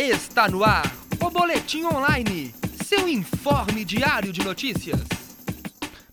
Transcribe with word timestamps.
Está 0.00 0.48
no 0.48 0.62
ar 0.62 0.84
o 1.20 1.28
Boletim 1.28 1.82
Online, 1.82 2.54
seu 2.84 3.08
informe 3.08 3.84
diário 3.84 4.32
de 4.32 4.44
notícias. 4.44 5.00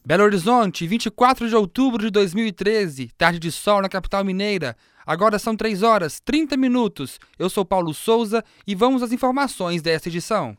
Belo 0.04 0.24
Horizonte, 0.24 0.88
24 0.88 1.48
de 1.48 1.56
outubro 1.56 2.04
de 2.04 2.10
2013, 2.10 3.12
tarde 3.16 3.38
de 3.38 3.52
sol 3.52 3.84
na 3.84 3.88
capital 3.88 4.26
mineira. 4.26 4.76
Agora 5.06 5.38
são 5.38 5.56
3 5.56 5.84
horas 5.84 6.20
30 6.20 6.58
minutos. 6.58 7.20
Eu 7.38 7.48
sou 7.48 7.64
Paulo 7.64 7.94
Souza 7.94 8.44
e 8.66 8.74
vamos 8.74 9.04
às 9.04 9.12
informações 9.12 9.84
desta 9.84 10.10
edição. 10.10 10.58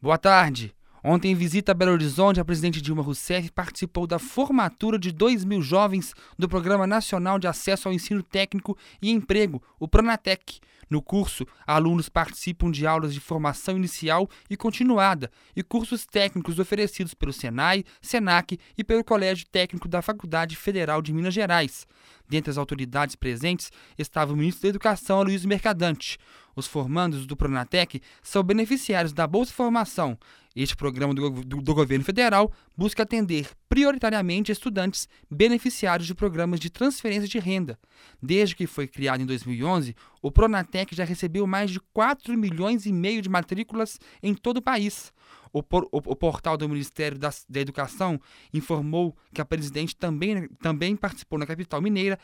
Boa 0.00 0.16
tarde. 0.16 0.75
Ontem, 1.08 1.30
em 1.30 1.34
visita 1.36 1.70
a 1.70 1.74
Belo 1.74 1.92
Horizonte, 1.92 2.40
a 2.40 2.44
presidente 2.44 2.82
Dilma 2.82 3.00
Rousseff 3.00 3.52
participou 3.52 4.08
da 4.08 4.18
formatura 4.18 4.98
de 4.98 5.12
2 5.12 5.44
mil 5.44 5.62
jovens 5.62 6.12
do 6.36 6.48
Programa 6.48 6.84
Nacional 6.84 7.38
de 7.38 7.46
Acesso 7.46 7.86
ao 7.86 7.94
Ensino 7.94 8.24
Técnico 8.24 8.76
e 9.00 9.12
Emprego, 9.12 9.62
o 9.78 9.86
Pronatec. 9.86 10.58
No 10.88 11.02
curso, 11.02 11.46
alunos 11.66 12.08
participam 12.08 12.70
de 12.70 12.86
aulas 12.86 13.12
de 13.12 13.20
formação 13.20 13.76
inicial 13.76 14.28
e 14.48 14.56
continuada 14.56 15.30
e 15.54 15.62
cursos 15.62 16.06
técnicos 16.06 16.58
oferecidos 16.58 17.12
pelo 17.12 17.32
Senai, 17.32 17.84
Senac 18.00 18.58
e 18.78 18.84
pelo 18.84 19.02
Colégio 19.02 19.46
Técnico 19.50 19.88
da 19.88 20.00
Faculdade 20.00 20.56
Federal 20.56 21.02
de 21.02 21.12
Minas 21.12 21.34
Gerais. 21.34 21.86
Dentre 22.28 22.50
as 22.50 22.58
autoridades 22.58 23.16
presentes 23.16 23.70
estava 23.98 24.32
o 24.32 24.36
ministro 24.36 24.62
da 24.62 24.68
Educação, 24.68 25.22
Luiz 25.22 25.44
Mercadante. 25.44 26.18
Os 26.54 26.66
formandos 26.66 27.26
do 27.26 27.36
Pronatec 27.36 28.00
são 28.22 28.42
beneficiários 28.42 29.12
da 29.12 29.26
Bolsa 29.26 29.52
Formação. 29.52 30.18
Este 30.54 30.74
programa 30.74 31.12
do, 31.12 31.28
do, 31.30 31.60
do, 31.60 31.74
governo 31.74 32.02
federal 32.02 32.50
busca 32.74 33.02
atender 33.02 33.50
prioritariamente 33.68 34.52
estudantes 34.52 35.08
beneficiários 35.30 36.06
de 36.06 36.14
programas 36.14 36.60
de 36.60 36.70
transferência 36.70 37.28
de 37.28 37.38
renda. 37.38 37.78
Desde 38.22 38.54
que 38.54 38.66
foi 38.66 38.86
criado 38.86 39.22
em 39.22 39.26
2011, 39.26 39.94
o 40.22 40.30
Pronatec 40.30 40.94
já 40.94 41.04
recebeu 41.04 41.46
mais 41.46 41.70
de 41.70 41.80
4 41.92 42.36
milhões 42.36 42.86
e 42.86 42.92
meio 42.92 43.20
de 43.20 43.28
matrículas 43.28 43.98
em 44.22 44.34
todo 44.34 44.58
o 44.58 44.62
país. 44.62 45.12
O, 45.52 45.62
por, 45.62 45.84
o, 45.84 45.98
o 45.98 46.16
portal 46.16 46.56
do 46.56 46.68
Ministério 46.68 47.18
da, 47.18 47.30
da, 47.48 47.60
Educação 47.60 48.20
informou 48.52 49.16
que 49.32 49.40
a 49.40 49.44
presidente 49.44 49.96
também, 49.96 50.48
também 50.60 50.94
participou 50.94 51.38
na 51.38 51.46
capital 51.46 51.80
mineira 51.80 52.18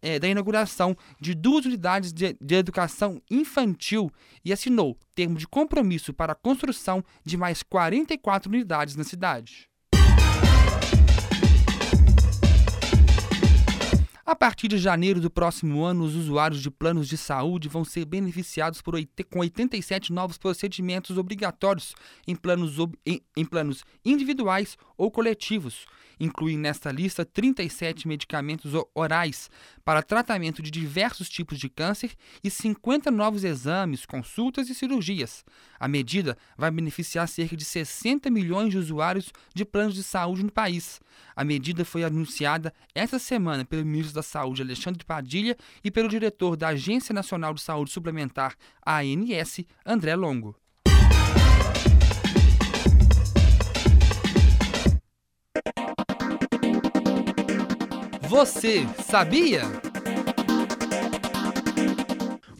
é, 0.00 0.18
da 0.18 0.26
inauguração 0.26 0.96
de 1.20 1.34
duas 1.34 1.64
unidades 1.64 2.12
de, 2.12 2.36
de, 2.40 2.54
educação 2.56 3.22
infantil 3.30 4.10
e 4.44 4.52
assinou 4.52 4.98
termo 5.14 5.38
de 5.38 5.46
compromisso 5.46 6.12
para 6.12 6.32
a 6.32 6.36
construção 6.36 7.04
de 7.24 7.36
mais 7.36 7.62
44 7.62 8.50
unidades 8.50 8.96
na 8.96 9.04
cidade. 9.04 9.71
A 14.32 14.34
partir 14.34 14.66
de 14.66 14.78
janeiro 14.78 15.20
do 15.20 15.28
próximo 15.28 15.84
ano, 15.84 16.04
os 16.04 16.16
usuários 16.16 16.62
de 16.62 16.70
planos 16.70 17.06
de 17.06 17.18
saúde 17.18 17.68
vão 17.68 17.84
ser 17.84 18.06
beneficiados 18.06 18.80
por, 18.80 18.94
com 19.28 19.40
87 19.40 20.10
novos 20.10 20.38
procedimentos 20.38 21.18
obrigatórios 21.18 21.94
em 22.26 22.34
planos, 22.34 22.78
em, 23.04 23.20
em 23.36 23.44
planos 23.44 23.84
individuais 24.02 24.78
ou 24.96 25.10
coletivos. 25.10 25.84
Incluem 26.18 26.56
nesta 26.56 26.90
lista 26.90 27.24
37 27.24 28.06
medicamentos 28.08 28.72
orais 28.94 29.50
para 29.84 30.02
tratamento 30.02 30.62
de 30.62 30.70
diversos 30.70 31.28
tipos 31.28 31.58
de 31.58 31.68
câncer 31.68 32.12
e 32.42 32.48
50 32.48 33.10
novos 33.10 33.44
exames, 33.44 34.06
consultas 34.06 34.70
e 34.70 34.74
cirurgias. 34.74 35.44
A 35.80 35.88
medida 35.88 36.38
vai 36.56 36.70
beneficiar 36.70 37.28
cerca 37.28 37.56
de 37.56 37.64
60 37.64 38.30
milhões 38.30 38.70
de 38.70 38.78
usuários 38.78 39.32
de 39.54 39.64
planos 39.64 39.94
de 39.94 40.02
saúde 40.02 40.44
no 40.44 40.52
país. 40.52 41.00
A 41.34 41.44
medida 41.44 41.84
foi 41.84 42.04
anunciada 42.04 42.72
esta 42.94 43.18
semana 43.18 43.64
pelo 43.64 43.84
ministro 43.84 44.14
da 44.14 44.21
Saúde, 44.22 44.62
Alexandre 44.62 45.04
Padilha, 45.04 45.56
e 45.82 45.90
pelo 45.90 46.08
diretor 46.08 46.56
da 46.56 46.68
Agência 46.68 47.12
Nacional 47.12 47.54
de 47.54 47.60
Saúde 47.60 47.90
Suplementar, 47.90 48.54
ANS, 48.84 49.64
André 49.84 50.14
Longo. 50.14 50.56
Você 58.32 58.86
sabia? 59.04 59.62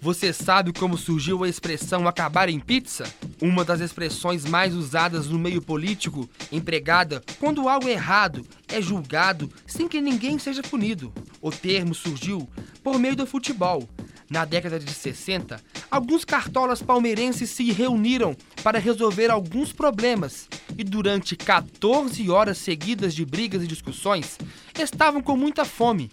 Você 0.03 0.32
sabe 0.32 0.72
como 0.72 0.98
surgiu 0.98 1.44
a 1.44 1.48
expressão 1.48 2.09
acabar 2.09 2.48
em 2.48 2.59
pizza? 2.59 3.04
Uma 3.41 3.65
das 3.65 3.81
expressões 3.81 4.44
mais 4.44 4.75
usadas 4.75 5.28
no 5.28 5.38
meio 5.38 5.62
político, 5.62 6.28
empregada 6.50 7.22
quando 7.38 7.69
algo 7.69 7.88
errado 7.88 8.44
é 8.66 8.82
julgado 8.82 9.48
sem 9.65 9.86
que 9.86 10.00
ninguém 10.00 10.38
seja 10.38 10.60
punido. 10.60 11.10
O 11.42 11.50
termo 11.50 11.92
surgiu 11.92 12.48
por 12.82 12.98
meio 13.00 13.16
do 13.16 13.26
futebol. 13.26 13.88
Na 14.30 14.44
década 14.47 14.78
de 14.78 14.91
60, 14.91 15.60
alguns 15.91 16.25
cartolas 16.25 16.80
palmeirenses 16.80 17.50
se 17.50 17.70
reuniram 17.72 18.34
para 18.62 18.78
resolver 18.78 19.30
alguns 19.30 19.72
problemas 19.72 20.48
e 20.78 20.84
durante 20.84 21.36
14 21.36 22.30
horas 22.30 22.56
seguidas 22.58 23.12
de 23.12 23.26
brigas 23.26 23.62
e 23.62 23.66
discussões, 23.66 24.38
estavam 24.78 25.20
com 25.20 25.36
muita 25.36 25.64
fome. 25.64 26.10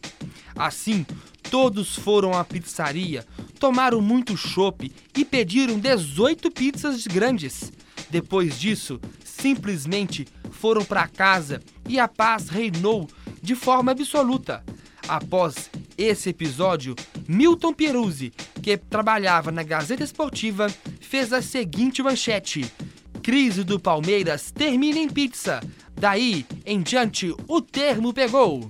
Assim, 0.55 1.05
todos 1.49 1.95
foram 1.95 2.33
à 2.33 2.43
pizzaria, 2.43 3.25
tomaram 3.59 4.01
muito 4.01 4.35
chopp 4.35 4.91
e 5.15 5.23
pediram 5.23 5.79
18 5.79 6.51
pizzas 6.51 7.07
grandes. 7.07 7.71
Depois 8.09 8.59
disso, 8.59 8.99
simplesmente 9.23 10.27
foram 10.51 10.83
para 10.83 11.07
casa 11.07 11.61
e 11.87 11.99
a 11.99 12.07
paz 12.07 12.49
reinou 12.49 13.07
de 13.41 13.55
forma 13.55 13.91
absoluta. 13.91 14.63
Após 15.09 15.71
esse 15.97 16.29
episódio, 16.29 16.95
Milton 17.27 17.73
Peruzzi, 17.73 18.31
que 18.61 18.77
trabalhava 18.77 19.51
na 19.51 19.63
Gazeta 19.63 20.03
Esportiva, 20.03 20.67
fez 21.01 21.33
a 21.33 21.41
seguinte 21.41 22.03
manchete: 22.03 22.71
Crise 23.23 23.63
do 23.63 23.79
Palmeiras 23.79 24.51
termina 24.51 24.99
em 24.99 25.09
pizza. 25.09 25.61
Daí 25.95 26.45
em 26.63 26.83
diante, 26.83 27.35
o 27.47 27.59
termo 27.59 28.13
pegou. 28.13 28.69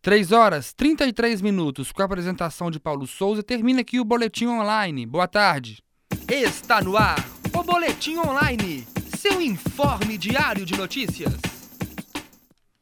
Três 0.00 0.32
horas 0.32 0.72
33 0.72 1.42
minutos 1.42 1.92
com 1.92 2.00
a 2.00 2.06
apresentação 2.06 2.70
de 2.70 2.80
Paulo 2.80 3.06
Souza. 3.06 3.42
Termina 3.42 3.82
aqui 3.82 4.00
o 4.00 4.04
Boletim 4.04 4.46
Online. 4.46 5.04
Boa 5.04 5.28
tarde. 5.28 5.82
Está 6.26 6.80
no 6.80 6.96
ar 6.96 7.22
o 7.52 7.62
Boletim 7.62 8.16
Online, 8.16 8.86
seu 9.28 9.42
informe 9.42 10.16
diário 10.16 10.64
de 10.64 10.76
notícias. 10.76 11.55